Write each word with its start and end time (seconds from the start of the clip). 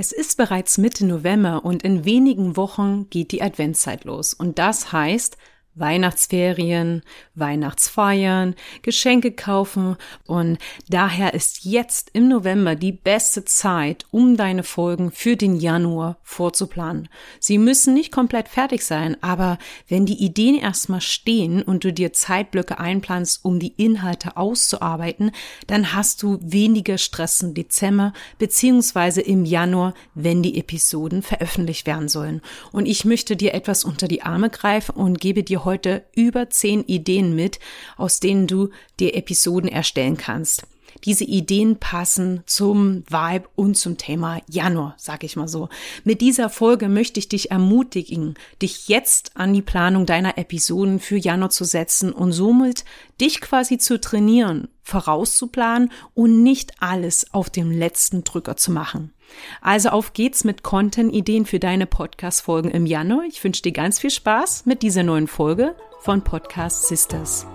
Es 0.00 0.12
ist 0.12 0.36
bereits 0.36 0.78
Mitte 0.78 1.04
November 1.04 1.64
und 1.64 1.82
in 1.82 2.04
wenigen 2.04 2.56
Wochen 2.56 3.10
geht 3.10 3.32
die 3.32 3.42
Adventszeit 3.42 4.04
los. 4.04 4.32
Und 4.32 4.60
das 4.60 4.92
heißt, 4.92 5.36
Weihnachtsferien, 5.78 7.02
Weihnachtsfeiern, 7.34 8.54
Geschenke 8.82 9.32
kaufen 9.32 9.96
und 10.26 10.58
daher 10.88 11.34
ist 11.34 11.64
jetzt 11.64 12.10
im 12.12 12.28
November 12.28 12.74
die 12.74 12.92
beste 12.92 13.44
Zeit, 13.44 14.06
um 14.10 14.36
deine 14.36 14.62
Folgen 14.62 15.10
für 15.10 15.36
den 15.36 15.56
Januar 15.56 16.18
vorzuplanen. 16.22 17.08
Sie 17.40 17.58
müssen 17.58 17.94
nicht 17.94 18.12
komplett 18.12 18.48
fertig 18.48 18.84
sein, 18.84 19.16
aber 19.22 19.58
wenn 19.88 20.06
die 20.06 20.22
Ideen 20.24 20.56
erstmal 20.56 21.00
stehen 21.00 21.62
und 21.62 21.84
du 21.84 21.92
dir 21.92 22.12
Zeitblöcke 22.12 22.78
einplanst, 22.78 23.44
um 23.44 23.58
die 23.58 23.74
Inhalte 23.76 24.36
auszuarbeiten, 24.36 25.32
dann 25.66 25.94
hast 25.94 26.22
du 26.22 26.38
weniger 26.40 26.98
Stress 26.98 27.42
im 27.42 27.54
Dezember 27.54 28.12
beziehungsweise 28.38 29.20
im 29.20 29.44
Januar, 29.44 29.94
wenn 30.14 30.42
die 30.42 30.58
Episoden 30.58 31.22
veröffentlicht 31.22 31.86
werden 31.86 32.08
sollen. 32.08 32.42
Und 32.72 32.86
ich 32.86 33.04
möchte 33.04 33.36
dir 33.36 33.54
etwas 33.54 33.84
unter 33.84 34.08
die 34.08 34.22
Arme 34.22 34.50
greifen 34.50 34.92
und 34.92 35.20
gebe 35.20 35.42
dir 35.42 35.64
heute 35.68 36.06
über 36.16 36.48
zehn 36.48 36.82
Ideen 36.84 37.34
mit, 37.34 37.58
aus 37.98 38.20
denen 38.20 38.46
du 38.46 38.70
dir 38.98 39.14
Episoden 39.14 39.68
erstellen 39.68 40.16
kannst. 40.16 40.66
Diese 41.04 41.24
Ideen 41.24 41.76
passen 41.78 42.42
zum 42.46 43.04
Vibe 43.08 43.48
und 43.54 43.76
zum 43.76 43.98
Thema 43.98 44.40
Januar, 44.48 44.94
sag 44.96 45.22
ich 45.24 45.36
mal 45.36 45.46
so. 45.46 45.68
Mit 46.04 46.22
dieser 46.22 46.48
Folge 46.48 46.88
möchte 46.88 47.20
ich 47.20 47.28
dich 47.28 47.50
ermutigen, 47.50 48.34
dich 48.62 48.88
jetzt 48.88 49.36
an 49.36 49.52
die 49.52 49.62
Planung 49.62 50.06
deiner 50.06 50.38
Episoden 50.38 50.98
für 50.98 51.18
Januar 51.18 51.50
zu 51.50 51.64
setzen 51.64 52.12
und 52.12 52.32
somit 52.32 52.86
dich 53.20 53.42
quasi 53.42 53.76
zu 53.76 54.00
trainieren, 54.00 54.68
vorauszuplanen 54.82 55.92
und 56.14 56.42
nicht 56.42 56.72
alles 56.80 57.32
auf 57.34 57.50
dem 57.50 57.70
letzten 57.70 58.24
Drücker 58.24 58.56
zu 58.56 58.72
machen. 58.72 59.12
Also 59.60 59.90
auf 59.90 60.12
geht's 60.12 60.44
mit 60.44 60.62
Content-Ideen 60.62 61.46
für 61.46 61.58
deine 61.58 61.86
Podcast-Folgen 61.86 62.70
im 62.70 62.86
Januar. 62.86 63.24
Ich 63.28 63.42
wünsche 63.42 63.62
dir 63.62 63.72
ganz 63.72 63.98
viel 63.98 64.10
Spaß 64.10 64.66
mit 64.66 64.82
dieser 64.82 65.02
neuen 65.02 65.26
Folge 65.26 65.74
von 66.00 66.22
Podcast 66.22 66.88
Sisters. 66.88 67.46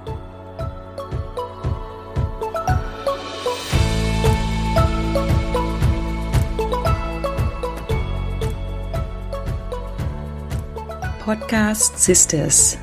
Podcast 11.23 11.97
Sisters. 12.03 12.77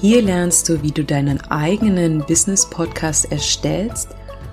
Hier 0.00 0.22
lernst 0.22 0.70
du, 0.70 0.82
wie 0.82 0.90
du 0.90 1.04
deinen 1.04 1.38
eigenen 1.50 2.24
Business-Podcast 2.24 3.30
erstellst 3.30 4.08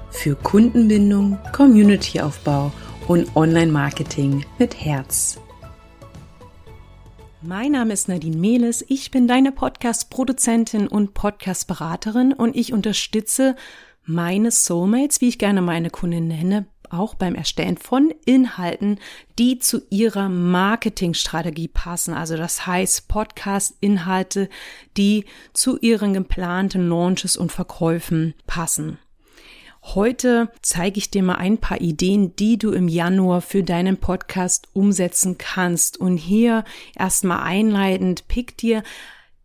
für 0.09 0.36
Kundenbindung, 0.36 1.39
Community-Aufbau 1.53 2.73
und 3.07 3.35
Online-Marketing 3.35 4.45
mit 4.57 4.83
Herz. 4.83 5.39
Mein 7.41 7.71
Name 7.71 7.93
ist 7.93 8.08
Nadine 8.08 8.38
Mehles, 8.38 8.85
ich 8.88 9.09
bin 9.09 9.27
deine 9.27 9.52
Podcast-Produzentin 9.52 10.88
und 10.88 11.13
Podcast-Beraterin 11.13 12.33
und 12.33 12.55
ich 12.55 12.71
unterstütze 12.71 13.55
meine 14.03 14.52
Soulmates, 14.52 15.21
wie 15.21 15.30
ich 15.30 15.39
gerne 15.39 15.61
meine 15.61 15.89
Kunden 15.89 16.27
nenne, 16.27 16.67
auch 16.89 17.16
beim 17.16 17.35
Erstellen 17.35 17.77
von 17.77 18.13
Inhalten, 18.25 18.99
die 19.39 19.58
zu 19.58 19.81
ihrer 19.89 20.30
Marketingstrategie 20.30 21.67
passen. 21.69 22.13
Also 22.13 22.38
das 22.38 22.67
heißt 22.67 23.08
Podcast-Inhalte, 23.08 24.49
die 24.97 25.25
zu 25.53 25.80
ihren 25.80 26.13
geplanten 26.13 26.89
Launches 26.89 27.38
und 27.38 27.52
Verkäufen 27.52 28.33
passen. 28.45 28.99
Heute 29.83 30.49
zeige 30.61 30.99
ich 30.99 31.09
dir 31.09 31.23
mal 31.23 31.35
ein 31.35 31.57
paar 31.57 31.81
Ideen, 31.81 32.35
die 32.35 32.57
du 32.57 32.71
im 32.71 32.87
Januar 32.87 33.41
für 33.41 33.63
deinen 33.63 33.97
Podcast 33.97 34.67
umsetzen 34.73 35.37
kannst. 35.37 35.97
Und 35.97 36.17
hier 36.17 36.63
erstmal 36.95 37.43
einleitend, 37.43 38.27
pick 38.27 38.57
dir 38.57 38.83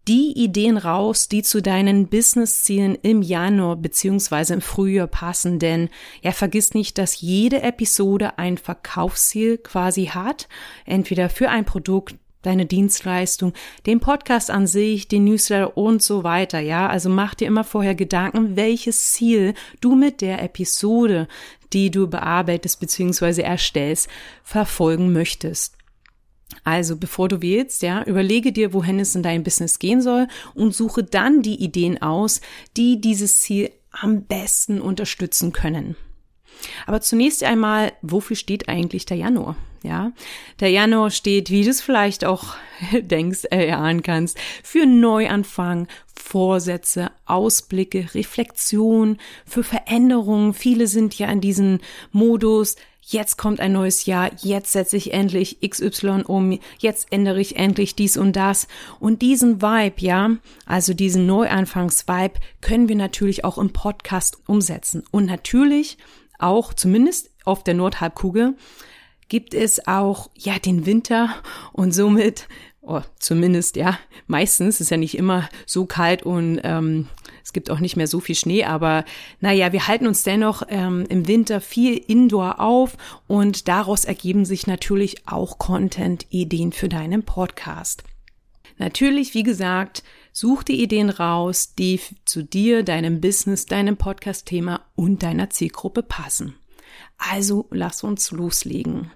die 0.06 0.32
Ideen 0.36 0.76
raus, 0.76 1.28
die 1.28 1.42
zu 1.42 1.60
deinen 1.60 2.06
Business-Zielen 2.08 2.96
im 3.02 3.22
Januar 3.22 3.76
beziehungsweise 3.76 4.54
im 4.54 4.60
Frühjahr 4.60 5.08
passen, 5.08 5.58
denn 5.58 5.88
ja, 6.22 6.30
vergiss 6.30 6.74
nicht, 6.74 6.98
dass 6.98 7.20
jede 7.20 7.62
Episode 7.62 8.38
ein 8.38 8.56
Verkaufsziel 8.56 9.58
quasi 9.58 10.06
hat, 10.06 10.48
entweder 10.84 11.28
für 11.28 11.50
ein 11.50 11.64
Produkt, 11.64 12.14
deine 12.46 12.66
Dienstleistung, 12.66 13.52
den 13.86 14.00
Podcast 14.00 14.50
an 14.50 14.66
sich, 14.66 15.08
den 15.08 15.24
Newsletter 15.24 15.76
und 15.76 16.02
so 16.02 16.24
weiter. 16.24 16.60
Ja, 16.60 16.88
also 16.88 17.10
mach 17.10 17.34
dir 17.34 17.46
immer 17.46 17.64
vorher 17.64 17.94
Gedanken, 17.94 18.56
welches 18.56 19.12
Ziel 19.12 19.54
du 19.80 19.94
mit 19.94 20.20
der 20.20 20.42
Episode, 20.42 21.28
die 21.72 21.90
du 21.90 22.06
bearbeitest 22.08 22.80
bzw. 22.80 23.42
erstellst, 23.42 24.08
verfolgen 24.42 25.12
möchtest. 25.12 25.76
Also, 26.64 26.96
bevor 26.96 27.28
du 27.28 27.42
wählst, 27.42 27.82
ja, 27.82 28.04
überlege 28.04 28.52
dir, 28.52 28.72
wohin 28.72 29.00
es 29.00 29.14
in 29.14 29.22
deinem 29.22 29.42
Business 29.42 29.78
gehen 29.78 30.00
soll 30.00 30.28
und 30.54 30.74
suche 30.74 31.02
dann 31.02 31.42
die 31.42 31.62
Ideen 31.62 32.00
aus, 32.00 32.40
die 32.76 33.00
dieses 33.00 33.40
Ziel 33.40 33.70
am 33.90 34.22
besten 34.22 34.80
unterstützen 34.80 35.52
können. 35.52 35.96
Aber 36.86 37.00
zunächst 37.00 37.42
einmal, 37.44 37.92
wofür 38.02 38.36
steht 38.36 38.68
eigentlich 38.68 39.06
der 39.06 39.16
Januar? 39.16 39.56
Ja, 39.82 40.10
der 40.58 40.70
Januar 40.70 41.10
steht, 41.10 41.50
wie 41.50 41.62
du 41.62 41.70
es 41.70 41.80
vielleicht 41.80 42.24
auch 42.24 42.56
denkst, 42.92 43.44
erahnen 43.50 44.02
kannst, 44.02 44.36
für 44.64 44.84
Neuanfang, 44.84 45.86
Vorsätze, 46.12 47.12
Ausblicke, 47.24 48.08
Reflexion, 48.14 49.18
für 49.44 49.62
Veränderungen. 49.62 50.54
Viele 50.54 50.88
sind 50.88 51.16
ja 51.18 51.30
in 51.30 51.40
diesem 51.40 51.78
Modus, 52.10 52.74
jetzt 53.08 53.38
kommt 53.38 53.60
ein 53.60 53.72
neues 53.72 54.06
Jahr, 54.06 54.30
jetzt 54.42 54.72
setze 54.72 54.96
ich 54.96 55.12
endlich 55.12 55.58
XY 55.60 56.24
um, 56.26 56.58
jetzt 56.78 57.12
ändere 57.12 57.40
ich 57.40 57.56
endlich 57.56 57.94
dies 57.94 58.16
und 58.16 58.34
das. 58.34 58.66
Und 58.98 59.22
diesen 59.22 59.62
Vibe, 59.62 60.00
ja, 60.00 60.36
also 60.64 60.94
diesen 60.94 61.26
Neuanfangs-Vibe, 61.26 62.40
können 62.60 62.88
wir 62.88 62.96
natürlich 62.96 63.44
auch 63.44 63.58
im 63.58 63.72
Podcast 63.72 64.38
umsetzen. 64.46 65.04
Und 65.12 65.26
natürlich 65.26 65.96
auch, 66.38 66.74
zumindest 66.74 67.30
auf 67.44 67.64
der 67.64 67.74
Nordhalbkugel, 67.74 68.56
gibt 69.28 69.54
es 69.54 69.86
auch, 69.86 70.30
ja, 70.34 70.58
den 70.58 70.86
Winter 70.86 71.30
und 71.72 71.92
somit, 71.92 72.48
oh, 72.80 73.02
zumindest, 73.18 73.76
ja, 73.76 73.98
meistens 74.26 74.80
ist 74.80 74.90
ja 74.90 74.96
nicht 74.96 75.16
immer 75.16 75.48
so 75.66 75.86
kalt 75.86 76.22
und 76.22 76.60
ähm, 76.62 77.08
es 77.42 77.52
gibt 77.52 77.70
auch 77.70 77.80
nicht 77.80 77.96
mehr 77.96 78.06
so 78.06 78.20
viel 78.20 78.34
Schnee, 78.34 78.64
aber 78.64 79.04
naja, 79.40 79.72
wir 79.72 79.86
halten 79.88 80.06
uns 80.06 80.22
dennoch 80.22 80.62
ähm, 80.68 81.06
im 81.08 81.28
Winter 81.28 81.60
viel 81.60 81.96
Indoor 81.96 82.60
auf 82.60 82.96
und 83.26 83.68
daraus 83.68 84.04
ergeben 84.04 84.44
sich 84.44 84.66
natürlich 84.66 85.26
auch 85.28 85.58
Content-Ideen 85.58 86.72
für 86.72 86.88
deinen 86.88 87.24
Podcast. 87.24 88.04
Natürlich, 88.78 89.34
wie 89.34 89.42
gesagt, 89.42 90.02
such 90.32 90.62
die 90.62 90.82
Ideen 90.82 91.10
raus, 91.10 91.74
die 91.74 92.00
zu 92.24 92.42
dir, 92.42 92.82
deinem 92.82 93.20
Business, 93.20 93.66
deinem 93.66 93.96
Podcast-Thema 93.96 94.82
und 94.94 95.22
deiner 95.22 95.50
Zielgruppe 95.50 96.02
passen. 96.02 96.54
Also 97.18 97.66
lass 97.70 98.04
uns 98.04 98.30
loslegen. 98.30 99.10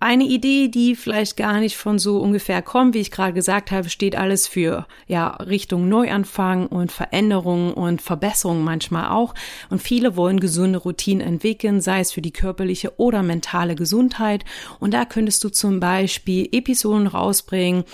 Eine 0.00 0.24
Idee, 0.24 0.68
die 0.68 0.96
vielleicht 0.96 1.36
gar 1.38 1.60
nicht 1.60 1.78
von 1.78 1.98
so 1.98 2.18
ungefähr 2.18 2.60
kommt, 2.60 2.94
wie 2.94 3.00
ich 3.00 3.10
gerade 3.10 3.32
gesagt 3.32 3.70
habe, 3.70 3.88
steht 3.88 4.16
alles 4.16 4.46
für 4.46 4.86
ja 5.06 5.28
Richtung 5.28 5.88
Neuanfang 5.88 6.66
und 6.66 6.92
Veränderung 6.92 7.72
und 7.72 8.02
Verbesserung 8.02 8.62
manchmal 8.62 9.08
auch. 9.08 9.34
Und 9.70 9.80
viele 9.80 10.14
wollen 10.14 10.40
gesunde 10.40 10.78
Routinen 10.78 11.26
entwickeln, 11.26 11.80
sei 11.80 12.00
es 12.00 12.12
für 12.12 12.20
die 12.20 12.32
körperliche 12.32 12.98
oder 12.98 13.22
mentale 13.22 13.76
Gesundheit. 13.76 14.44
Und 14.78 14.92
da 14.92 15.06
könntest 15.06 15.42
du 15.42 15.48
zum 15.48 15.80
Beispiel 15.80 16.50
Episoden 16.52 17.06
rausbringen, 17.06 17.84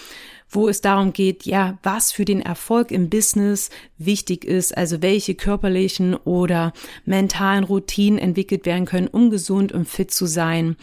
wo 0.51 0.69
es 0.69 0.81
darum 0.81 1.13
geht, 1.13 1.47
ja, 1.47 1.79
was 1.83 2.13
für 2.13 2.25
den 2.25 2.41
Erfolg 2.41 2.91
im 2.91 3.09
Business 3.09 3.71
wichtig 3.99 4.45
ist, 4.45 4.77
also 4.77 5.01
welche 5.01 5.35
körperlichen 5.35 6.15
oder 6.15 6.73
mentalen 7.05 7.65
Routinen 7.65 8.19
entwickelt 8.19 8.67
werden 8.67 8.85
können, 8.85 9.09
um 9.09 9.31
gesund 9.31 9.73
und 9.73 9.89
fit 9.89 10.11
zu 10.11 10.27
sein. 10.27 10.77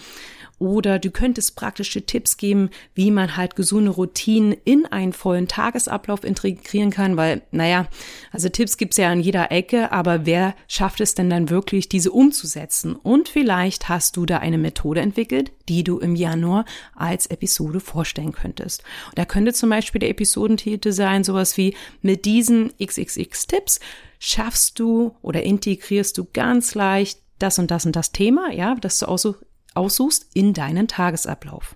Oder 0.59 0.97
du 0.97 1.11
könntest 1.11 1.55
praktische 1.55 2.05
Tipps 2.05 2.37
geben, 2.37 2.69
wie 2.95 3.11
man 3.11 3.37
halt 3.37 3.55
gesunde 3.55 3.91
Routinen 3.91 4.55
in 4.65 4.85
einen 4.85 5.13
vollen 5.13 5.47
Tagesablauf 5.47 6.23
integrieren 6.23 6.89
kann, 6.89 7.15
weil, 7.15 7.43
naja, 7.51 7.87
also 8.31 8.49
Tipps 8.49 8.77
gibt's 8.77 8.97
ja 8.97 9.09
an 9.09 9.19
jeder 9.19 9.51
Ecke, 9.51 9.91
aber 9.91 10.25
wer 10.25 10.55
schafft 10.67 10.99
es 10.99 11.13
denn 11.13 11.29
dann 11.29 11.49
wirklich, 11.51 11.89
diese 11.89 12.11
umzusetzen? 12.11 12.95
Und 12.95 13.29
vielleicht 13.29 13.87
hast 13.87 14.17
du 14.17 14.25
da 14.25 14.39
eine 14.39 14.57
Methode 14.57 15.01
entwickelt, 15.01 15.51
die 15.69 15.83
du 15.83 15.99
im 15.99 16.15
Januar 16.15 16.65
als 16.95 17.27
Episode 17.27 17.79
vorstellen 17.79 18.31
könntest. 18.31 18.83
Und 19.09 19.19
da 19.19 19.25
könnte 19.25 19.53
zum 19.53 19.69
Beispiel 19.69 19.99
der 19.99 20.09
Episodentitel 20.09 20.91
sein, 20.91 21.23
sowas 21.23 21.57
wie 21.57 21.75
mit 22.01 22.25
diesen 22.25 22.71
XXX 22.83 23.47
Tipps 23.47 23.79
schaffst 24.19 24.79
du 24.79 25.15
oder 25.21 25.43
integrierst 25.43 26.17
du 26.17 26.25
ganz 26.33 26.73
leicht 26.73 27.19
das 27.39 27.59
und 27.59 27.69
das 27.69 27.85
und 27.85 27.95
das 27.95 28.11
Thema, 28.11 28.51
ja, 28.51 28.75
dass 28.75 28.99
du 28.99 29.07
auch 29.07 29.19
so 29.19 29.35
aussuchst 29.77 30.27
in 30.33 30.53
deinen 30.53 30.87
Tagesablauf. 30.87 31.75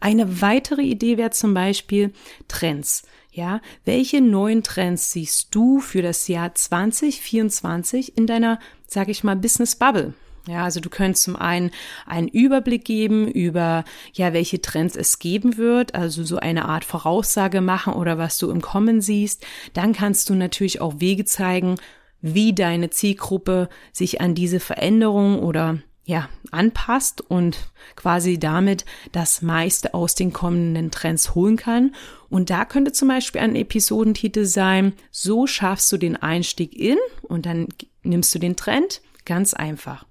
Eine 0.00 0.40
weitere 0.40 0.82
Idee 0.82 1.18
wäre 1.18 1.30
zum 1.30 1.54
Beispiel 1.54 2.12
Trends. 2.48 3.04
Ja, 3.32 3.60
welche 3.84 4.22
neuen 4.22 4.62
Trends 4.62 5.12
siehst 5.12 5.54
du 5.54 5.80
für 5.80 6.00
das 6.00 6.26
Jahr 6.26 6.54
2024 6.54 8.16
in 8.16 8.26
deiner, 8.26 8.58
sage 8.86 9.10
ich 9.10 9.24
mal, 9.24 9.36
Business 9.36 9.76
Bubble? 9.76 10.14
Ja, 10.48 10.64
also 10.64 10.80
du 10.80 10.88
könntest 10.88 11.24
zum 11.24 11.36
einen 11.36 11.72
einen 12.06 12.28
Überblick 12.28 12.84
geben 12.84 13.28
über, 13.28 13.84
ja, 14.14 14.32
welche 14.32 14.62
Trends 14.62 14.94
es 14.94 15.18
geben 15.18 15.56
wird, 15.56 15.94
also 15.94 16.22
so 16.22 16.36
eine 16.36 16.66
Art 16.66 16.84
Voraussage 16.84 17.60
machen 17.60 17.94
oder 17.94 18.16
was 18.16 18.38
du 18.38 18.50
im 18.50 18.62
Kommen 18.62 19.00
siehst. 19.00 19.44
Dann 19.74 19.92
kannst 19.92 20.30
du 20.30 20.34
natürlich 20.34 20.80
auch 20.80 21.00
Wege 21.00 21.24
zeigen, 21.24 21.74
wie 22.22 22.54
deine 22.54 22.90
Zielgruppe 22.90 23.68
sich 23.92 24.20
an 24.20 24.34
diese 24.34 24.60
Veränderung 24.60 25.40
oder 25.40 25.78
ja, 26.06 26.28
anpasst 26.52 27.20
und 27.20 27.58
quasi 27.96 28.38
damit 28.38 28.84
das 29.10 29.42
meiste 29.42 29.92
aus 29.92 30.14
den 30.14 30.32
kommenden 30.32 30.92
Trends 30.92 31.34
holen 31.34 31.56
kann. 31.56 31.94
Und 32.30 32.48
da 32.48 32.64
könnte 32.64 32.92
zum 32.92 33.08
Beispiel 33.08 33.40
ein 33.40 33.56
Episodentitel 33.56 34.44
sein, 34.44 34.92
so 35.10 35.48
schaffst 35.48 35.90
du 35.90 35.96
den 35.96 36.16
Einstieg 36.16 36.74
in 36.74 36.96
und 37.22 37.44
dann 37.44 37.66
nimmst 38.04 38.32
du 38.34 38.38
den 38.38 38.54
Trend. 38.54 39.02
Ganz 39.24 39.52
einfach. 39.52 40.06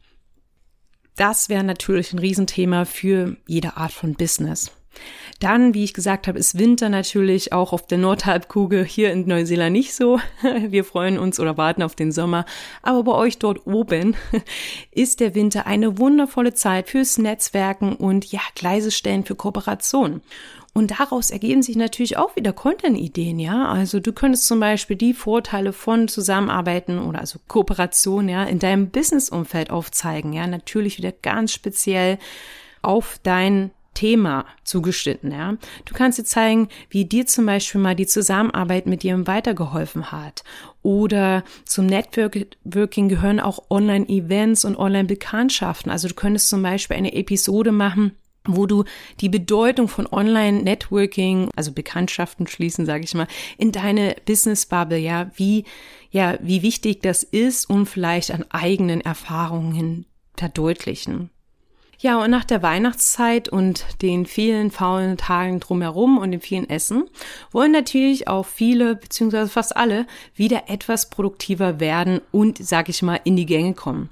Das 1.15 1.47
wäre 1.47 1.63
natürlich 1.63 2.11
ein 2.11 2.19
Riesenthema 2.19 2.83
für 2.83 3.37
jede 3.47 3.77
Art 3.77 3.93
von 3.93 4.15
Business. 4.15 4.71
Dann, 5.39 5.73
wie 5.73 5.83
ich 5.83 5.93
gesagt 5.93 6.27
habe, 6.27 6.39
ist 6.39 6.57
Winter 6.57 6.89
natürlich 6.89 7.51
auch 7.51 7.73
auf 7.73 7.87
der 7.87 7.97
Nordhalbkugel 7.97 8.85
hier 8.85 9.11
in 9.11 9.27
Neuseeland 9.27 9.73
nicht 9.73 9.93
so. 9.93 10.19
Wir 10.67 10.83
freuen 10.83 11.19
uns 11.19 11.39
oder 11.39 11.57
warten 11.57 11.83
auf 11.83 11.95
den 11.95 12.11
Sommer. 12.11 12.45
Aber 12.81 13.03
bei 13.03 13.11
euch 13.13 13.37
dort 13.37 13.67
oben 13.67 14.15
ist 14.91 15.19
der 15.19 15.35
Winter 15.35 15.67
eine 15.67 15.97
wundervolle 15.97 16.53
Zeit 16.53 16.89
fürs 16.89 17.17
Netzwerken 17.17 17.95
und 17.95 18.31
ja, 18.31 18.41
Gleise 18.55 18.91
für 18.91 19.35
Kooperation. 19.35 20.21
Und 20.77 20.91
daraus 20.99 21.31
ergeben 21.31 21.61
sich 21.61 21.77
natürlich 21.77 22.17
auch 22.17 22.35
wieder 22.35 22.51
Content-Ideen, 22.51 23.39
ja. 23.39 23.65
Also 23.69 24.01
du 24.01 24.11
könntest 24.11 24.45
zum 24.45 24.59
Beispiel 24.59 24.97
die 24.97 25.13
Vorteile 25.13 25.71
von 25.71 26.09
Zusammenarbeiten 26.09 26.99
oder 26.99 27.21
also 27.21 27.39
Kooperation, 27.47 28.27
ja, 28.27 28.43
in 28.43 28.59
deinem 28.59 28.89
Business-Umfeld 28.89 29.69
aufzeigen, 29.69 30.33
ja. 30.33 30.47
Natürlich 30.47 30.97
wieder 30.97 31.13
ganz 31.13 31.53
speziell 31.53 32.17
auf 32.81 33.21
dein 33.23 33.71
Thema 33.95 34.45
zugeschnitten, 34.63 35.31
ja. 35.31 35.57
Du 35.85 35.95
kannst 35.95 36.19
dir 36.19 36.23
zeigen, 36.23 36.69
wie 36.89 37.05
dir 37.05 37.25
zum 37.25 37.47
Beispiel 37.47 37.81
mal 37.81 37.95
die 37.95 38.05
Zusammenarbeit 38.05 38.85
mit 38.85 39.03
jemandem 39.03 39.33
weitergeholfen 39.33 40.11
hat. 40.11 40.43
Oder 40.83 41.43
zum 41.65 41.87
Networking 41.87 43.09
gehören 43.09 43.39
auch 43.39 43.71
Online-Events 43.71 44.65
und 44.65 44.77
Online-Bekanntschaften. 44.77 45.91
Also 45.91 46.07
du 46.07 46.13
könntest 46.13 46.49
zum 46.49 46.61
Beispiel 46.61 46.97
eine 46.97 47.15
Episode 47.15 47.71
machen, 47.71 48.11
wo 48.47 48.67
du 48.67 48.83
die 49.21 49.29
Bedeutung 49.29 49.87
von 49.87 50.07
Online-Networking, 50.07 51.49
also 51.55 51.71
Bekanntschaften 51.71 52.45
schließen, 52.45 52.85
sage 52.85 53.03
ich 53.03 53.15
mal, 53.15 53.27
in 53.57 53.71
deine 53.71 54.15
Business-Bubble, 54.25 54.99
ja, 54.99 55.31
wie, 55.35 55.65
ja, 56.11 56.37
wie 56.41 56.61
wichtig 56.61 57.01
das 57.01 57.23
ist 57.23 57.67
und 57.69 57.87
vielleicht 57.87 58.31
an 58.31 58.45
eigenen 58.49 59.01
Erfahrungen 59.01 60.05
verdeutlichen. 60.37 61.31
Ja, 62.05 62.21
und 62.21 62.29
nach 62.29 62.45
der 62.45 62.61
Weihnachtszeit 62.61 63.49
und 63.49 63.83
den 64.03 64.27
vielen 64.27 64.69
faulen 64.69 65.17
Tagen 65.17 65.59
drumherum 65.59 66.19
und 66.19 66.29
dem 66.29 66.39
vielen 66.39 66.69
Essen 66.69 67.09
wollen 67.51 67.71
natürlich 67.71 68.27
auch 68.27 68.45
viele 68.45 68.95
beziehungsweise 68.95 69.49
fast 69.49 69.75
alle 69.75 70.05
wieder 70.35 70.69
etwas 70.69 71.09
produktiver 71.09 71.79
werden 71.79 72.21
und, 72.31 72.59
sag 72.59 72.89
ich 72.89 73.01
mal, 73.01 73.19
in 73.23 73.35
die 73.35 73.47
Gänge 73.47 73.73
kommen. 73.73 74.11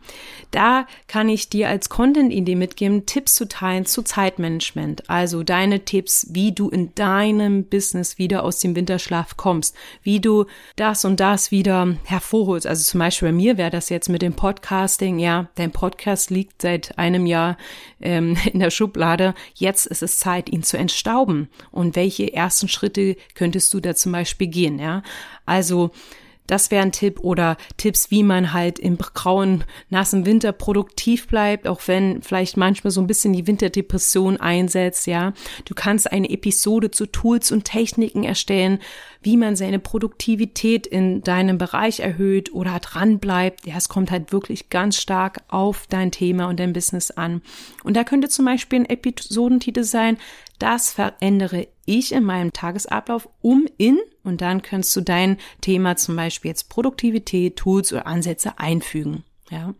Da 0.49 0.87
kann 1.07 1.29
ich 1.29 1.49
dir 1.49 1.69
als 1.69 1.89
Content-Idee 1.89 2.55
mitgeben, 2.55 3.05
Tipps 3.05 3.35
zu 3.35 3.47
teilen 3.47 3.85
zu 3.85 4.01
Zeitmanagement. 4.01 5.07
Also 5.07 5.43
deine 5.43 5.85
Tipps, 5.85 6.25
wie 6.31 6.51
du 6.51 6.69
in 6.69 6.95
deinem 6.95 7.65
Business 7.65 8.17
wieder 8.17 8.43
aus 8.43 8.57
dem 8.57 8.75
Winterschlaf 8.75 9.37
kommst, 9.37 9.75
wie 10.01 10.19
du 10.19 10.45
das 10.75 11.05
und 11.05 11.19
das 11.19 11.51
wieder 11.51 11.95
hervorholst. 12.05 12.65
Also 12.65 12.83
zum 12.83 13.01
Beispiel 13.01 13.27
bei 13.27 13.33
mir 13.33 13.57
wäre 13.59 13.69
das 13.69 13.89
jetzt 13.89 14.09
mit 14.09 14.23
dem 14.23 14.33
Podcasting. 14.33 15.19
Ja, 15.19 15.49
dein 15.53 15.71
Podcast 15.71 16.31
liegt 16.31 16.59
seit 16.63 16.97
einem 16.97 17.27
Jahr 17.27 17.55
ähm, 18.01 18.37
in 18.53 18.59
der 18.59 18.71
Schublade. 18.71 19.33
Jetzt 19.53 19.85
ist 19.85 20.03
es 20.03 20.19
Zeit, 20.19 20.49
ihn 20.49 20.63
zu 20.63 20.77
entstauben. 20.77 21.49
Und 21.71 21.95
welche 21.95 22.33
ersten 22.33 22.67
Schritte 22.67 23.15
könntest 23.35 23.73
du 23.73 23.79
da 23.79 23.95
zum 23.95 24.11
Beispiel 24.11 24.47
gehen? 24.47 24.79
Ja, 24.79 25.03
also 25.45 25.91
das 26.47 26.71
wäre 26.71 26.83
ein 26.83 26.91
Tipp 26.91 27.19
oder 27.21 27.57
Tipps, 27.77 28.11
wie 28.11 28.23
man 28.23 28.53
halt 28.53 28.79
im 28.79 28.97
grauen, 28.97 29.63
nassen 29.89 30.25
Winter 30.25 30.51
produktiv 30.51 31.27
bleibt, 31.27 31.67
auch 31.67 31.81
wenn 31.87 32.21
vielleicht 32.21 32.57
manchmal 32.57 32.91
so 32.91 33.01
ein 33.01 33.07
bisschen 33.07 33.33
die 33.33 33.47
Winterdepression 33.47 34.37
einsetzt, 34.37 35.07
ja. 35.07 35.33
Du 35.65 35.73
kannst 35.73 36.11
eine 36.11 36.29
Episode 36.29 36.91
zu 36.91 37.05
Tools 37.05 37.51
und 37.51 37.65
Techniken 37.65 38.23
erstellen, 38.23 38.79
wie 39.21 39.37
man 39.37 39.55
seine 39.55 39.79
Produktivität 39.79 40.85
in 40.85 41.21
deinem 41.21 41.57
Bereich 41.57 42.01
erhöht 42.01 42.53
oder 42.53 42.79
dran 42.79 43.19
bleibt. 43.19 43.65
Ja, 43.65 43.77
es 43.77 43.87
kommt 43.87 44.11
halt 44.11 44.31
wirklich 44.33 44.69
ganz 44.69 44.97
stark 44.97 45.43
auf 45.47 45.87
dein 45.87 46.11
Thema 46.11 46.47
und 46.47 46.59
dein 46.59 46.73
Business 46.73 47.11
an. 47.11 47.41
Und 47.83 47.95
da 47.95 48.03
könnte 48.03 48.27
zum 48.27 48.45
Beispiel 48.45 48.79
ein 48.79 48.89
Episodentitel 48.89 49.83
sein, 49.83 50.17
das 50.59 50.91
verändere 50.91 51.67
ich 51.85 52.11
in 52.11 52.23
meinem 52.23 52.53
Tagesablauf 52.53 53.29
um 53.41 53.67
in 53.77 53.99
und 54.23 54.41
dann 54.41 54.61
kannst 54.61 54.95
du 54.95 55.01
dein 55.01 55.37
Thema 55.61 55.95
zum 55.95 56.15
Beispiel 56.15 56.49
jetzt 56.49 56.69
Produktivität, 56.69 57.57
Tools 57.57 57.91
oder 57.91 58.07
Ansätze 58.07 58.59
einfügen. 58.59 59.23
Ja. 59.49 59.73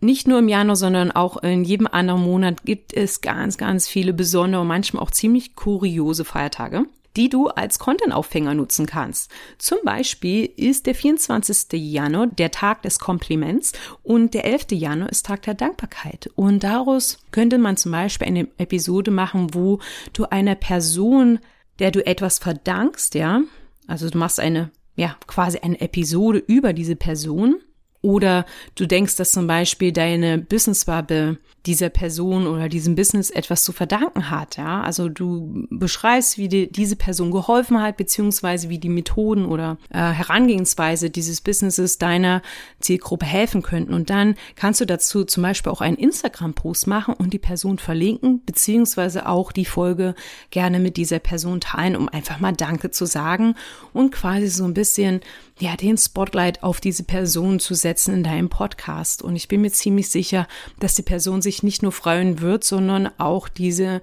Nicht 0.00 0.28
nur 0.28 0.38
im 0.38 0.48
Januar, 0.48 0.76
sondern 0.76 1.10
auch 1.10 1.38
in 1.38 1.64
jedem 1.64 1.88
anderen 1.88 2.22
Monat 2.22 2.62
gibt 2.64 2.94
es 2.94 3.20
ganz, 3.20 3.58
ganz 3.58 3.88
viele 3.88 4.12
besondere, 4.12 4.64
manchmal 4.64 5.02
auch 5.02 5.10
ziemlich 5.10 5.56
kuriose 5.56 6.24
Feiertage 6.24 6.86
die 7.18 7.28
du 7.28 7.48
als 7.48 7.80
Content-Aufhänger 7.80 8.54
nutzen 8.54 8.86
kannst. 8.86 9.30
Zum 9.58 9.78
Beispiel 9.84 10.48
ist 10.56 10.86
der 10.86 10.94
24. 10.94 11.72
Januar 11.72 12.28
der 12.28 12.52
Tag 12.52 12.82
des 12.82 13.00
Kompliments 13.00 13.72
und 14.04 14.34
der 14.34 14.44
11. 14.44 14.66
Januar 14.70 15.10
ist 15.10 15.26
Tag 15.26 15.42
der 15.42 15.54
Dankbarkeit. 15.54 16.30
Und 16.36 16.62
daraus 16.62 17.18
könnte 17.32 17.58
man 17.58 17.76
zum 17.76 17.90
Beispiel 17.90 18.28
eine 18.28 18.48
Episode 18.56 19.10
machen, 19.10 19.52
wo 19.52 19.80
du 20.12 20.26
einer 20.30 20.54
Person, 20.54 21.40
der 21.80 21.90
du 21.90 22.06
etwas 22.06 22.38
verdankst, 22.38 23.16
ja, 23.16 23.42
also 23.88 24.08
du 24.08 24.16
machst 24.16 24.38
eine, 24.38 24.70
ja, 24.94 25.16
quasi 25.26 25.58
eine 25.58 25.80
Episode 25.80 26.38
über 26.38 26.72
diese 26.72 26.94
Person 26.94 27.56
oder 28.00 28.46
du 28.76 28.86
denkst, 28.86 29.16
dass 29.16 29.32
zum 29.32 29.46
Beispiel 29.46 29.92
deine 29.92 30.38
Business 30.38 30.84
Bubble 30.84 31.38
dieser 31.66 31.90
Person 31.90 32.46
oder 32.46 32.68
diesem 32.68 32.94
Business 32.94 33.28
etwas 33.28 33.64
zu 33.64 33.72
verdanken 33.72 34.30
hat. 34.30 34.56
Ja, 34.56 34.80
also 34.82 35.08
du 35.08 35.66
beschreibst, 35.70 36.38
wie 36.38 36.48
die, 36.48 36.70
diese 36.70 36.96
Person 36.96 37.30
geholfen 37.30 37.82
hat, 37.82 37.96
beziehungsweise 37.96 38.68
wie 38.68 38.78
die 38.78 38.88
Methoden 38.88 39.44
oder 39.44 39.76
äh, 39.90 39.98
Herangehensweise 39.98 41.10
dieses 41.10 41.40
Businesses 41.40 41.98
deiner 41.98 42.40
Zielgruppe 42.80 43.26
helfen 43.26 43.62
könnten. 43.62 43.92
Und 43.92 44.08
dann 44.08 44.36
kannst 44.54 44.80
du 44.80 44.86
dazu 44.86 45.24
zum 45.24 45.42
Beispiel 45.42 45.72
auch 45.72 45.80
einen 45.80 45.96
Instagram-Post 45.96 46.86
machen 46.86 47.14
und 47.14 47.32
die 47.32 47.38
Person 47.38 47.78
verlinken, 47.78 48.42
beziehungsweise 48.46 49.26
auch 49.26 49.50
die 49.50 49.66
Folge 49.66 50.14
gerne 50.50 50.78
mit 50.78 50.96
dieser 50.96 51.18
Person 51.18 51.60
teilen, 51.60 51.96
um 51.96 52.08
einfach 52.08 52.38
mal 52.38 52.52
Danke 52.52 52.92
zu 52.92 53.04
sagen 53.04 53.56
und 53.92 54.12
quasi 54.12 54.46
so 54.46 54.64
ein 54.64 54.74
bisschen 54.74 55.20
ja, 55.60 55.76
den 55.76 55.98
Spotlight 55.98 56.62
auf 56.62 56.80
diese 56.80 57.02
Person 57.02 57.58
zu 57.58 57.74
setzen 57.74 57.87
in 58.14 58.22
deinem 58.22 58.48
Podcast. 58.48 59.22
Und 59.22 59.36
ich 59.36 59.48
bin 59.48 59.60
mir 59.60 59.70
ziemlich 59.70 60.10
sicher, 60.10 60.46
dass 60.78 60.94
die 60.94 61.02
Person 61.02 61.42
sich 61.42 61.62
nicht 61.62 61.82
nur 61.82 61.92
freuen 61.92 62.40
wird, 62.40 62.64
sondern 62.64 63.10
auch 63.18 63.48
diese, 63.48 64.02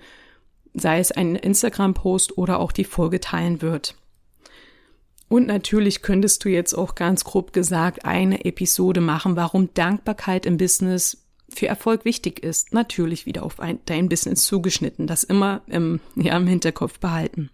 sei 0.74 1.00
es 1.00 1.12
ein 1.12 1.36
Instagram-Post 1.36 2.38
oder 2.38 2.60
auch 2.60 2.72
die 2.72 2.84
Folge 2.84 3.20
teilen 3.20 3.62
wird. 3.62 3.96
Und 5.28 5.48
natürlich 5.48 6.02
könntest 6.02 6.44
du 6.46 6.50
jetzt 6.50 6.74
auch 6.74 6.96
ganz 6.96 7.24
grob 7.24 7.52
gesagt 7.52 8.06
eine 8.06 8.46
Episode 8.46 9.02
machen, 9.02 9.36
warum 9.36 9.74
Dankbarkeit 9.74 10.46
im 10.46 10.58
Business 10.58 11.26
für 11.50 11.68
Erfolg 11.68 12.06
wichtig 12.06 12.44
ist. 12.44 12.74
Natürlich 12.74 13.26
wieder 13.26 13.44
auf 13.44 13.60
ein, 13.60 13.80
dein 13.86 14.10
Business 14.10 14.46
zugeschnitten, 14.46 15.08
das 15.08 15.24
immer 15.24 15.62
im, 15.68 16.00
ja, 16.16 16.36
im 16.38 16.48
Hinterkopf 16.48 17.00
behalten. 17.00 17.50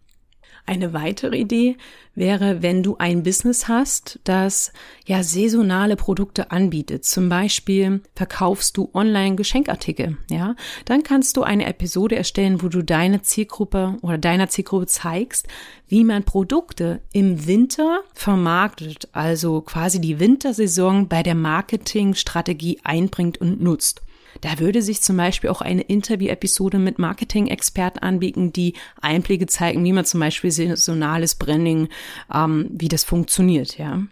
Eine 0.65 0.93
weitere 0.93 1.37
Idee 1.37 1.77
wäre, 2.13 2.61
wenn 2.61 2.83
du 2.83 2.97
ein 2.97 3.23
Business 3.23 3.67
hast, 3.67 4.19
das 4.23 4.71
ja 5.05 5.23
saisonale 5.23 5.95
Produkte 5.95 6.51
anbietet. 6.51 7.05
Zum 7.05 7.29
Beispiel 7.29 8.01
verkaufst 8.15 8.77
du 8.77 8.89
online 8.93 9.35
Geschenkartikel, 9.35 10.17
ja. 10.29 10.55
Dann 10.85 11.03
kannst 11.03 11.37
du 11.37 11.43
eine 11.43 11.65
Episode 11.65 12.15
erstellen, 12.15 12.61
wo 12.61 12.67
du 12.67 12.83
deine 12.83 13.21
Zielgruppe 13.21 13.97
oder 14.01 14.17
deiner 14.17 14.49
Zielgruppe 14.49 14.87
zeigst, 14.87 15.47
wie 15.87 16.03
man 16.03 16.23
Produkte 16.23 17.01
im 17.11 17.47
Winter 17.47 18.01
vermarktet, 18.13 19.09
also 19.13 19.61
quasi 19.61 19.99
die 19.99 20.19
Wintersaison 20.19 21.07
bei 21.07 21.23
der 21.23 21.35
Marketingstrategie 21.35 22.79
einbringt 22.83 23.39
und 23.39 23.61
nutzt. 23.61 24.01
Da 24.39 24.59
würde 24.59 24.81
sich 24.81 25.01
zum 25.01 25.17
Beispiel 25.17 25.49
auch 25.49 25.61
eine 25.61 25.81
Interview-Episode 25.81 26.79
mit 26.79 26.99
Marketing-Experten 26.99 27.99
anbieten, 27.99 28.53
die 28.53 28.73
Einblicke 29.01 29.47
zeigen, 29.47 29.83
wie 29.83 29.93
man 29.93 30.05
zum 30.05 30.19
Beispiel 30.21 30.51
saisonales 30.51 31.35
Branding, 31.35 31.89
ähm, 32.33 32.69
wie 32.71 32.87
das 32.87 33.03
funktioniert, 33.03 33.77
ja. 33.77 34.03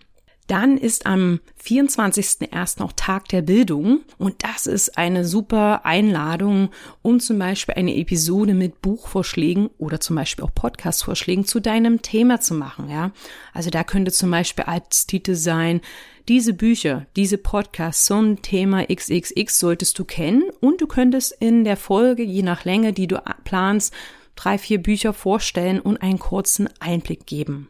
Dann 0.49 0.79
ist 0.79 1.05
am 1.05 1.41
24.01. 1.63 2.79
noch 2.79 2.93
Tag 2.93 3.27
der 3.27 3.43
Bildung 3.43 3.99
und 4.17 4.43
das 4.43 4.65
ist 4.65 4.97
eine 4.97 5.23
super 5.23 5.85
Einladung, 5.85 6.69
um 7.03 7.19
zum 7.19 7.37
Beispiel 7.37 7.75
eine 7.75 7.95
Episode 7.95 8.55
mit 8.55 8.81
Buchvorschlägen 8.81 9.69
oder 9.77 9.99
zum 9.99 10.15
Beispiel 10.15 10.43
auch 10.43 10.53
Podcastvorschlägen 10.55 11.45
zu 11.45 11.59
deinem 11.59 12.01
Thema 12.01 12.41
zu 12.41 12.55
machen, 12.55 12.89
ja. 12.89 13.11
Also 13.53 13.69
da 13.69 13.83
könnte 13.83 14.11
zum 14.11 14.31
Beispiel 14.31 14.65
als 14.65 15.05
Titel 15.05 15.35
sein, 15.35 15.81
diese 16.27 16.53
Bücher, 16.53 17.05
diese 17.15 17.37
Podcasts 17.37 18.05
zum 18.05 18.41
Thema 18.41 18.87
XXX 18.87 19.59
solltest 19.59 19.99
du 19.99 20.03
kennen 20.03 20.45
und 20.61 20.81
du 20.81 20.87
könntest 20.87 21.31
in 21.39 21.63
der 21.63 21.77
Folge, 21.77 22.23
je 22.23 22.41
nach 22.41 22.65
Länge, 22.65 22.91
die 22.91 23.05
du 23.05 23.21
planst, 23.43 23.93
drei, 24.35 24.57
vier 24.57 24.81
Bücher 24.81 25.13
vorstellen 25.13 25.79
und 25.79 26.01
einen 26.01 26.17
kurzen 26.17 26.67
Einblick 26.79 27.27
geben. 27.27 27.67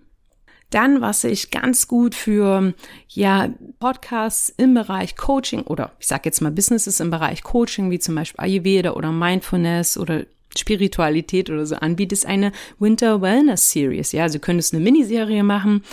Dann, 0.69 1.01
was 1.01 1.23
ich 1.23 1.49
ganz 1.49 1.87
gut 1.87 2.13
für 2.13 2.73
ja 3.07 3.49
Podcasts 3.79 4.53
im 4.55 4.75
Bereich 4.75 5.15
Coaching 5.15 5.63
oder 5.63 5.91
ich 5.99 6.07
sage 6.07 6.23
jetzt 6.25 6.41
mal 6.41 6.51
Businesses 6.51 6.99
im 6.99 7.09
Bereich 7.09 7.43
Coaching, 7.43 7.89
wie 7.89 7.99
zum 7.99 8.15
Beispiel 8.15 8.43
Ayurveda 8.43 8.91
oder 8.91 9.11
Mindfulness 9.11 9.97
oder 9.97 10.25
Spiritualität 10.57 11.49
oder 11.49 11.65
so 11.65 11.75
anbietet, 11.75 12.19
ist 12.19 12.25
eine 12.25 12.51
Winter 12.79 13.21
Wellness 13.21 13.71
Series. 13.71 14.11
Ja, 14.11 14.23
also 14.23 14.37
du 14.37 14.41
könntest 14.41 14.73
eine 14.73 14.83
Miniserie 14.83 15.43
machen, 15.43 15.83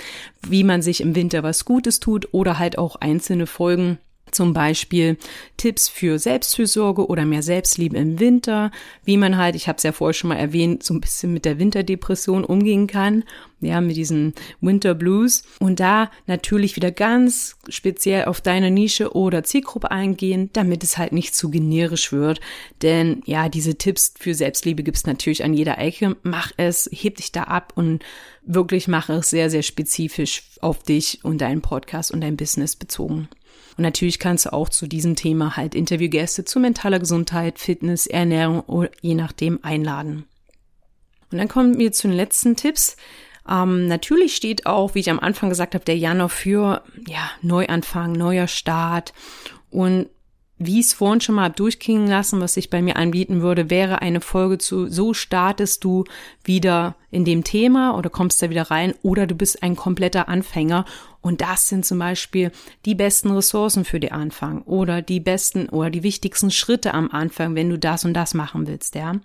wie 0.47 0.65
man 0.65 0.83
sich 0.83 1.01
im 1.01 1.15
Winter 1.15 1.43
was 1.43 1.65
Gutes 1.65 2.01
tut 2.01 2.29
oder 2.33 2.59
halt 2.59 2.79
auch 2.79 2.97
einzelne 2.97 3.47
Folgen 3.47 3.99
zum 4.31 4.53
Beispiel 4.53 5.17
Tipps 5.57 5.89
für 5.89 6.19
Selbstfürsorge 6.19 7.07
oder 7.07 7.25
mehr 7.25 7.43
Selbstliebe 7.43 7.97
im 7.97 8.19
Winter, 8.19 8.71
wie 9.05 9.17
man 9.17 9.37
halt, 9.37 9.55
ich 9.55 9.69
habe 9.69 9.77
es 9.77 9.83
ja 9.83 9.93
vorher 9.93 10.15
schon 10.15 10.29
mal 10.29 10.37
erwähnt, 10.37 10.83
so 10.83 10.95
ein 10.95 11.01
bisschen 11.01 11.33
mit 11.33 11.45
der 11.45 11.59
Winterdepression 11.59 12.45
umgehen 12.45 12.87
kann, 12.87 13.25
ja, 13.61 13.81
mit 13.81 13.97
diesen 13.97 14.35
Winter 14.61 14.95
Blues. 14.95 15.43
Und 15.61 15.81
da 15.81 16.11
natürlich 16.27 16.77
wieder 16.77 16.91
ganz 16.91 17.57
speziell 17.69 18.27
auf 18.27 18.41
deine 18.41 18.71
Nische 18.71 19.15
oder 19.15 19.45
Zielgruppe 19.45 19.91
eingehen, 19.91 20.51
damit 20.53 20.83
es 20.83 20.99
halt 20.99 21.13
nicht 21.13 21.35
zu 21.35 21.51
generisch 21.51 22.13
wird, 22.13 22.41
denn 22.83 23.23
ja, 23.27 23.49
diese 23.49 23.77
Tipps 23.77 24.13
für 24.19 24.35
Selbstliebe 24.35 24.83
gibt's 24.83 25.07
natürlich 25.07 25.45
an 25.45 25.55
jeder 25.55 25.79
Ecke, 25.79 26.17
mach 26.23 26.53
es, 26.57 26.91
heb 26.93 27.17
dich 27.17 27.33
da 27.33 27.45
ab 27.45 27.73
und 27.77 28.05
wirklich 28.45 28.89
mache 28.89 29.15
es 29.15 29.31
sehr, 29.31 29.51
sehr 29.51 29.63
spezifisch 29.63 30.43
auf 30.61 30.83
dich 30.83 31.21
und 31.23 31.41
deinen 31.41 31.63
Podcast 31.63 32.11
und 32.11 32.21
dein 32.21 32.37
Business 32.37 32.77
bezogen. 32.77 33.29
Und 33.77 33.83
natürlich 33.83 34.19
kannst 34.19 34.47
du 34.47 34.53
auch 34.53 34.69
zu 34.69 34.87
diesem 34.87 35.17
Thema 35.17 35.57
halt 35.57 35.75
Interviewgäste 35.75 36.45
zu 36.45 36.61
mentaler 36.61 36.99
Gesundheit, 36.99 37.59
Fitness, 37.59 38.07
Ernährung 38.07 38.61
oder 38.61 38.91
je 39.01 39.15
nachdem 39.15 39.63
einladen. 39.63 40.25
Und 41.31 41.39
dann 41.39 41.49
kommen 41.49 41.79
wir 41.79 41.93
zu 41.93 42.09
den 42.09 42.17
letzten 42.17 42.57
Tipps. 42.57 42.97
Ähm, 43.49 43.87
natürlich 43.87 44.35
steht 44.35 44.67
auch, 44.67 44.95
wie 44.95 45.01
ich 45.01 45.11
am 45.11 45.21
Anfang 45.21 45.51
gesagt 45.51 45.75
habe, 45.75 45.85
der 45.85 45.97
Januar 45.97 46.29
für 46.29 46.83
ja, 47.07 47.31
Neuanfang, 47.43 48.13
neuer 48.13 48.47
Start. 48.47 49.13
Und 49.71 50.09
wie 50.59 50.81
ich 50.81 50.87
es 50.87 50.93
vorhin 50.95 51.21
schon 51.21 51.35
mal 51.35 51.51
durchklingen 51.51 52.09
lassen, 52.09 52.41
was 52.41 52.57
ich 52.57 52.71
bei 52.71 52.81
mir 52.81 52.97
anbieten 52.97 53.43
würde, 53.43 53.69
wäre 53.69 54.01
eine 54.01 54.21
Folge 54.21 54.57
zu, 54.57 54.89
so 54.89 55.13
startest 55.13 55.85
du 55.85 56.05
wieder 56.45 56.97
in 57.11 57.25
dem 57.27 57.45
Thema 57.45 57.97
oder 57.97 58.09
kommst 58.09 58.43
da 58.43 58.49
wieder 58.49 58.71
rein 58.71 58.95
oder 59.03 59.27
du 59.27 59.35
bist 59.35 59.63
ein 59.63 59.77
kompletter 59.77 60.29
Anfänger 60.29 60.87
und 61.21 61.41
das 61.41 61.69
sind 61.69 61.85
zum 61.85 61.99
Beispiel 61.99 62.53
die 62.85 62.95
besten 62.95 63.31
Ressourcen 63.33 63.85
für 63.85 64.01
den 64.01 64.13
Anfang 64.13 64.63
oder 64.63 65.03
die 65.03 65.21
besten 65.21 65.69
oder 65.69 65.91
die 65.91 66.03
wichtigsten 66.03 66.51
Schritte 66.51 66.95
am 66.95 67.11
Anfang, 67.11 67.55
wenn 67.55 67.69
du 67.69 67.79
das 67.79 68.05
und 68.05 68.15
das 68.15 68.33
machen 68.33 68.67
willst, 68.67 68.95
ja. 68.95 69.17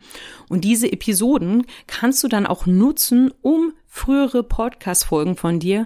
Und 0.50 0.66
diese 0.66 0.92
Episoden 0.92 1.66
kannst 1.88 2.24
du 2.24 2.28
dann 2.28 2.46
auch 2.46 2.66
nutzen, 2.66 3.32
um 3.42 3.74
frühere 3.88 4.44
Podcast-Folgen 4.44 5.36
von 5.36 5.60
dir 5.60 5.86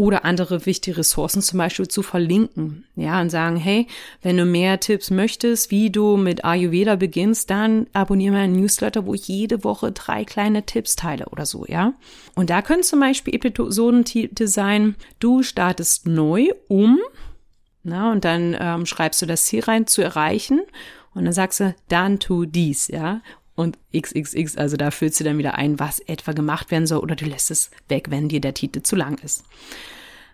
oder 0.00 0.24
andere 0.24 0.64
wichtige 0.64 0.96
Ressourcen 0.96 1.42
zum 1.42 1.58
Beispiel 1.58 1.86
zu 1.86 2.02
verlinken. 2.02 2.84
Ja, 2.96 3.20
und 3.20 3.28
sagen, 3.28 3.56
hey, 3.56 3.86
wenn 4.22 4.38
du 4.38 4.46
mehr 4.46 4.80
Tipps 4.80 5.10
möchtest, 5.10 5.70
wie 5.70 5.90
du 5.90 6.16
mit 6.16 6.42
Ayurveda 6.42 6.96
beginnst, 6.96 7.50
dann 7.50 7.86
abonniere 7.92 8.32
meinen 8.32 8.58
Newsletter, 8.58 9.04
wo 9.04 9.12
ich 9.12 9.28
jede 9.28 9.62
Woche 9.62 9.92
drei 9.92 10.24
kleine 10.24 10.64
Tipps 10.64 10.96
teile 10.96 11.26
oder 11.26 11.44
so, 11.44 11.66
ja. 11.68 11.92
Und 12.34 12.48
da 12.48 12.62
können 12.62 12.82
zum 12.82 13.00
Beispiel 13.00 13.34
Episodentitel 13.34 14.46
sein, 14.46 14.94
du 15.18 15.42
startest 15.42 16.06
neu 16.06 16.48
um, 16.68 16.98
na, 17.82 18.10
und 18.10 18.24
dann 18.24 18.56
ähm, 18.58 18.86
schreibst 18.86 19.20
du 19.20 19.26
das 19.26 19.44
Ziel 19.44 19.60
rein, 19.60 19.86
zu 19.86 20.00
erreichen. 20.00 20.60
Und 21.12 21.24
dann 21.24 21.32
sagst 21.32 21.60
du, 21.60 21.74
dann 21.88 22.20
tu 22.20 22.46
dies, 22.46 22.88
ja 22.88 23.20
und 23.60 23.78
XXX, 23.96 24.56
also 24.56 24.76
da 24.76 24.90
füllst 24.90 25.20
du 25.20 25.24
dann 25.24 25.38
wieder 25.38 25.54
ein, 25.54 25.78
was 25.78 26.00
etwa 26.00 26.32
gemacht 26.32 26.70
werden 26.70 26.86
soll 26.86 26.98
oder 26.98 27.14
du 27.14 27.26
lässt 27.26 27.50
es 27.50 27.70
weg, 27.88 28.06
wenn 28.10 28.28
dir 28.28 28.40
der 28.40 28.54
Titel 28.54 28.82
zu 28.82 28.96
lang 28.96 29.18
ist. 29.22 29.44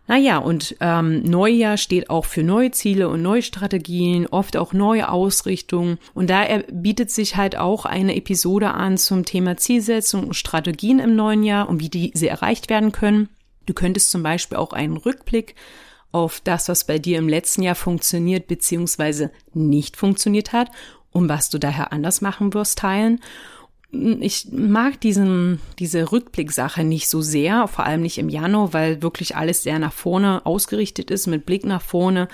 Naja, 0.09 0.39
und 0.39 0.77
ähm, 0.81 1.25
Neujahr 1.25 1.77
steht 1.77 2.11
auch 2.11 2.27
für 2.27 2.45
neue 2.45 2.71
Ziele 2.71 3.09
und 3.09 3.23
neue 3.23 3.43
Strategien, 3.43 4.29
oft 4.29 4.57
auch 4.57 4.73
neue 4.73 5.11
Ausrichtungen. 5.11 5.99
Und 6.15 6.31
da 6.31 6.45
bietet 6.71 7.11
sich 7.11 7.37
halt 7.37 7.57
auch 7.57 7.85
eine 7.85 8.15
Episode 8.15 8.71
an 8.71 8.99
zum 8.99 9.25
Thema 9.25 9.57
Zielsetzung 9.57 10.29
und 10.29 10.35
Strategien 10.35 11.01
im 11.01 11.17
neuen 11.17 11.43
Jahr 11.43 11.69
und 11.69 11.81
wie 11.81 11.89
diese 11.89 12.29
erreicht 12.29 12.71
werden 12.71 12.93
können. 12.93 13.29
Du 13.67 13.75
könntest 13.75 14.13
zum 14.13 14.23
Beispiel 14.23 14.59
auch 14.59 14.73
einen 14.73 14.97
Rückblick 14.97 15.57
auf 16.13 16.41
das, 16.41 16.69
was 16.69 16.87
bei 16.87 17.01
dir 17.01 17.19
im 17.19 17.29
letzten 17.29 17.63
Jahr 17.63 17.75
funktioniert 17.75 18.47
bzw. 18.47 19.29
nicht 19.55 19.97
funktioniert 19.97 20.53
hat 20.53 20.71
und 21.17 21.31
was 21.31 21.49
du 21.49 21.59
daher 21.59 21.93
anders 21.95 22.21
machen 22.21 22.53
wirst, 22.53 22.79
teilen. 22.79 23.21
Ich 23.93 24.49
mag 24.51 25.01
diesen, 25.01 25.61
diese 25.79 26.11
Rückblicksache 26.11 26.83
nicht 26.83 27.09
so 27.09 27.23
sehr, 27.23 27.69
vor 27.69 27.87
allem 27.87 28.03
nicht 28.03 28.19
im 28.19 28.29
Januar, 28.29 28.73
weil 28.73 29.01
wirklich 29.01 29.37
alles 29.37 29.63
sehr 29.63 29.79
nach 29.79 29.93
vorne 29.93 30.45
ausgerichtet 30.45 31.11
ist, 31.13 31.29
mit 31.29 31.47
Blick 31.47 31.65
nach 31.65 31.81
vorne. 31.81 32.27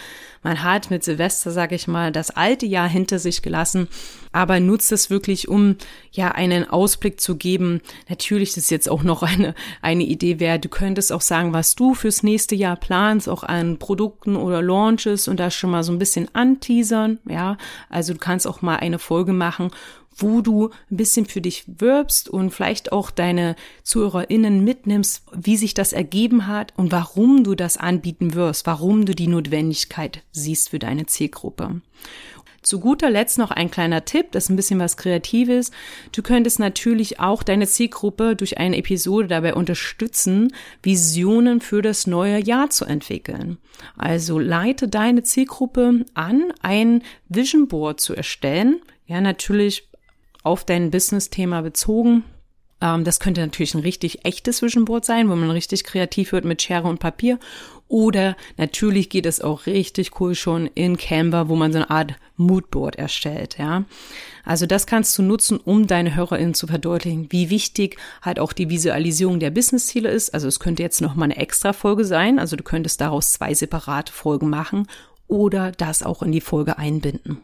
Man 0.43 0.63
hat 0.63 0.91
mit 0.91 1.05
Silvester, 1.05 1.51
sage 1.51 1.75
ich 1.75 1.87
mal, 1.87 2.11
das 2.11 2.31
alte 2.31 2.67
Jahr 2.67 2.89
hinter 2.89 3.19
sich 3.19 3.43
gelassen, 3.43 3.87
aber 4.33 4.61
nutzt 4.61 4.91
es 4.93 5.11
wirklich, 5.11 5.47
um 5.47 5.77
ja 6.11 6.33
einen 6.33 6.69
Ausblick 6.69 7.21
zu 7.21 7.37
geben. 7.37 7.81
Natürlich 8.09 8.57
ist 8.57 8.71
jetzt 8.71 8.89
auch 8.89 9.03
noch 9.03 9.23
eine, 9.23 9.55
eine 9.83 10.05
Idee 10.05 10.41
wäre, 10.41 10.59
du 10.59 10.71
könntest 10.71 11.13
auch 11.13 11.21
sagen, 11.21 11.53
was 11.53 11.77
du 11.77 11.95
fürs 11.95 12.23
nächste 12.23 12.57
Jahr 12.57 12.77
planst, 12.77 13.29
auch 13.29 13.45
an 13.45 13.79
Produkten 13.79 14.37
oder 14.37 14.63
Launches 14.63 15.29
und 15.29 15.39
das 15.39 15.55
schon 15.55 15.71
mal 15.71 15.85
so 15.85 15.93
ein 15.93 15.99
bisschen 15.99 16.35
anteasern, 16.35 17.19
ja. 17.29 17.59
Also 17.89 18.15
du 18.15 18.19
kannst 18.19 18.47
auch 18.47 18.63
mal 18.63 18.77
eine 18.77 18.99
Folge 18.99 19.35
machen, 19.35 19.71
wo 20.17 20.41
du 20.41 20.71
ein 20.91 20.97
bisschen 20.97 21.27
für 21.27 21.41
dich 21.41 21.65
wirbst 21.67 22.29
und 22.29 22.51
vielleicht 22.51 22.93
auch 22.93 23.11
deine 23.11 23.57
ZuhörerInnen 23.83 24.65
mitnimmst, 24.65 25.25
wie 25.35 25.57
sich 25.57 25.75
das 25.75 25.93
ergeben 25.93 26.47
hat 26.47 26.73
und 26.77 26.93
warum 26.93 27.45
du 27.45 27.55
das 27.55 27.77
anbieten 27.77 28.35
wirst, 28.35 28.67
warum 28.67 29.07
du 29.07 29.15
die 29.15 29.29
Notwendigkeit 29.29 30.23
siehst 30.33 30.71
für 30.71 30.79
deine 30.79 31.07
Zielgruppe. 31.07 31.81
Zu 32.63 32.79
guter 32.79 33.11
Letzt 33.11 33.39
noch 33.39 33.51
ein 33.51 33.73
kleiner 33.73 34.05
Tipp, 34.05 34.31
das 34.31 34.45
ist 34.45 34.51
ein 34.51 34.57
bisschen 34.57 34.79
was 34.79 34.97
Kreatives. 34.97 35.73
Du 36.13 36.23
könntest 36.23 36.61
natürlich 36.61 37.19
auch 37.19 37.43
deine 37.43 37.67
Zielgruppe 37.67 38.37
durch 38.37 38.59
eine 38.59 38.77
Episode 38.77 39.27
dabei 39.27 39.55
unterstützen, 39.55 40.53
Visionen 40.81 41.61
für 41.61 41.83
das 41.83 42.07
neue 42.07 42.39
Jahr 42.41 42.71
zu 42.71 42.85
entwickeln. 42.85 43.59
Also 43.97 44.39
leite 44.39 44.87
deine 44.87 45.25
Zielgruppe 45.25 46.05
an, 46.15 46.53
ein 46.63 47.03
Vision 47.29 47.67
Board 47.67 48.01
zu 48.01 48.15
erstellen. 48.15 48.81
Ja, 49.07 49.21
natürlich 49.21 49.89
auf 50.43 50.65
dein 50.65 50.91
Business-Thema 50.91 51.63
bezogen. 51.63 52.25
Ähm, 52.83 53.05
das 53.05 53.21
könnte 53.21 53.41
natürlich 53.41 53.75
ein 53.75 53.81
richtig 53.81 54.25
echtes 54.25 54.59
Zwischenboard 54.59 55.05
sein, 55.05 55.31
wo 55.31 55.37
man 55.37 55.51
richtig 55.51 55.85
kreativ 55.85 56.33
wird 56.33 56.45
mit 56.45 56.61
Schere 56.61 56.89
und 56.89 56.99
Papier. 56.99 57.39
Oder 57.89 58.37
natürlich 58.57 59.11
geht 59.11 59.27
es 59.27 59.43
auch 59.43 59.67
richtig 59.67 60.19
cool 60.21 60.35
schon 60.35 60.67
in 60.67 60.97
Canva, 60.97 61.49
wo 61.49 61.57
man 61.57 61.73
so 61.73 61.79
eine 61.79 61.91
Art 61.91 62.15
Moodboard 62.37 62.97
erstellt, 62.97 63.59
ja. 63.59 63.85
Also 64.45 64.67
das 64.67 64.87
kannst 64.87 65.17
du 65.19 65.23
nutzen, 65.23 65.59
um 65.59 65.87
deine 65.87 66.17
HörerInnen 66.17 66.55
zu 66.55 66.67
verdeutlichen, 66.67 67.31
wie 67.31 67.51
wichtig 67.51 67.99
halt 68.23 68.41
auch 68.41 68.53
die 68.53 68.71
Visualisierung 68.71 69.39
der 69.39 69.51
Businessziele 69.51 70.11
ist. 70.11 70.35
Also 70.35 70.49
es 70.49 70.59
könnte 70.59 70.83
jetzt 70.83 71.01
noch 71.01 71.15
mal 71.15 71.27
eine 71.27 71.37
extra 71.37 71.73
Folge 71.73 72.05
sein. 72.05 72.39
Also 72.39 72.57
du 72.57 72.65
könntest 72.65 73.01
daraus 73.01 73.33
zwei 73.33 73.55
separate 73.55 74.13
Folgen 74.13 74.49
machen 74.49 74.89
oder 75.29 75.71
das 75.71 76.03
auch 76.03 76.23
in 76.23 76.33
die 76.33 76.41
Folge 76.41 76.79
einbinden. 76.79 77.43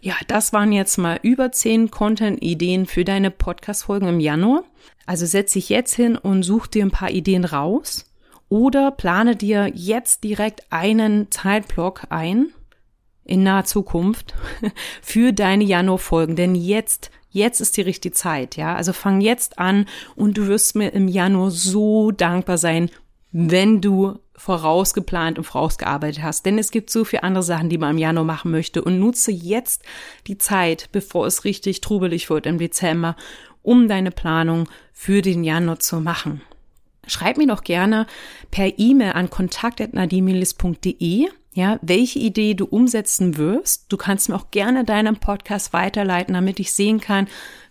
Ja, 0.00 0.14
das 0.28 0.52
waren 0.52 0.70
jetzt 0.70 0.96
mal 0.96 1.18
über 1.22 1.50
zehn 1.50 1.90
Content-Ideen 1.90 2.86
für 2.86 3.04
deine 3.04 3.32
Podcast-Folgen 3.32 4.08
im 4.08 4.20
Januar. 4.20 4.62
Also 5.06 5.26
setz 5.26 5.54
dich 5.54 5.70
jetzt 5.70 5.94
hin 5.94 6.16
und 6.16 6.44
such 6.44 6.68
dir 6.68 6.84
ein 6.84 6.92
paar 6.92 7.10
Ideen 7.10 7.44
raus 7.44 8.08
oder 8.48 8.92
plane 8.92 9.34
dir 9.34 9.72
jetzt 9.74 10.22
direkt 10.22 10.70
einen 10.70 11.30
Zeitblock 11.32 12.06
ein 12.10 12.52
in 13.24 13.42
naher 13.42 13.64
Zukunft 13.64 14.34
für 15.02 15.32
deine 15.32 15.64
Januar-Folgen. 15.64 16.36
Denn 16.36 16.54
jetzt, 16.54 17.10
jetzt 17.30 17.60
ist 17.60 17.76
die 17.76 17.82
richtige 17.82 18.14
Zeit, 18.14 18.56
ja. 18.56 18.76
Also 18.76 18.92
fang 18.92 19.20
jetzt 19.20 19.58
an 19.58 19.86
und 20.14 20.38
du 20.38 20.46
wirst 20.46 20.76
mir 20.76 20.92
im 20.92 21.08
Januar 21.08 21.50
so 21.50 22.12
dankbar 22.12 22.56
sein, 22.56 22.88
wenn 23.32 23.80
du 23.80 24.20
vorausgeplant 24.38 25.36
und 25.38 25.44
vorausgearbeitet 25.44 26.22
hast. 26.22 26.46
Denn 26.46 26.58
es 26.58 26.70
gibt 26.70 26.88
so 26.90 27.04
viele 27.04 27.24
andere 27.24 27.42
Sachen, 27.42 27.68
die 27.68 27.76
man 27.76 27.90
im 27.90 27.98
Januar 27.98 28.24
machen 28.24 28.50
möchte. 28.50 28.82
Und 28.82 28.98
nutze 28.98 29.30
jetzt 29.30 29.82
die 30.26 30.38
Zeit, 30.38 30.88
bevor 30.92 31.26
es 31.26 31.44
richtig 31.44 31.82
trubelig 31.82 32.30
wird 32.30 32.46
im 32.46 32.56
Dezember, 32.58 33.16
um 33.62 33.88
deine 33.88 34.10
Planung 34.10 34.68
für 34.92 35.20
den 35.20 35.44
Januar 35.44 35.80
zu 35.80 36.00
machen. 36.00 36.40
Schreib 37.06 37.36
mir 37.36 37.46
doch 37.46 37.62
gerne 37.64 38.06
per 38.50 38.78
E-Mail 38.78 39.12
an 39.12 39.30
kontakt.nadimilis.de, 39.30 41.28
ja, 41.58 41.78
welche 41.82 42.20
Idee 42.20 42.54
du 42.54 42.64
umsetzen 42.66 43.36
wirst. 43.36 43.86
Du 43.92 43.96
kannst 43.96 44.28
mir 44.28 44.36
auch 44.36 44.52
gerne 44.52 44.84
deinen 44.84 45.16
Podcast 45.16 45.72
weiterleiten, 45.72 46.34
damit 46.34 46.60
ich 46.60 46.72
sehen 46.72 47.00
kann, 47.00 47.26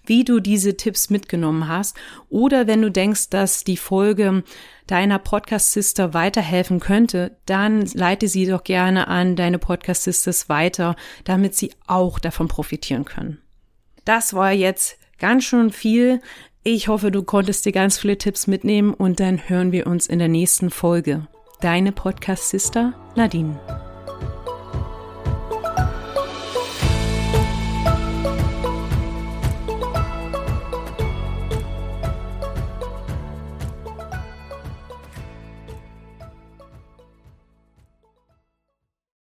wie 0.05 0.25
du 0.25 0.41
diese 0.41 0.75
Tipps 0.75 1.09
mitgenommen 1.09 1.69
hast. 1.69 1.95
Oder 2.29 2.67
wenn 2.67 2.81
du 2.81 2.91
denkst, 2.91 3.29
dass 3.29 3.63
die 3.63 3.77
Folge 3.77 4.43
deiner 4.87 5.19
Podcast-Sister 5.19 6.13
weiterhelfen 6.13 6.81
könnte, 6.81 7.37
dann 7.45 7.85
leite 7.93 8.27
sie 8.27 8.45
doch 8.45 8.65
gerne 8.65 9.07
an 9.07 9.37
deine 9.37 9.57
Podcast-Sisters 9.57 10.49
weiter, 10.49 10.97
damit 11.23 11.55
sie 11.55 11.71
auch 11.87 12.19
davon 12.19 12.49
profitieren 12.49 13.05
können. 13.05 13.39
Das 14.03 14.33
war 14.33 14.51
jetzt 14.51 14.97
ganz 15.17 15.45
schön 15.45 15.71
viel. 15.71 16.21
Ich 16.63 16.89
hoffe, 16.89 17.09
du 17.09 17.23
konntest 17.23 17.65
dir 17.65 17.71
ganz 17.71 17.97
viele 17.97 18.17
Tipps 18.17 18.47
mitnehmen 18.47 18.93
und 18.93 19.21
dann 19.21 19.47
hören 19.47 19.71
wir 19.71 19.87
uns 19.87 20.07
in 20.07 20.19
der 20.19 20.27
nächsten 20.27 20.71
Folge. 20.71 21.25
Deine 21.59 21.91
Podcast-Sister 21.91 22.93
Nadine. 23.15 23.59